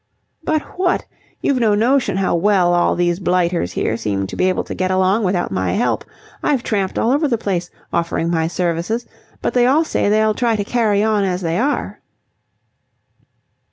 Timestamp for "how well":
2.17-2.73